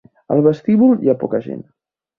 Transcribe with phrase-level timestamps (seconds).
[0.35, 1.65] Al vestíbul hi ha poca gent.